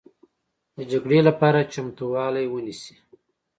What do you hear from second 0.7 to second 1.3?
د جګړې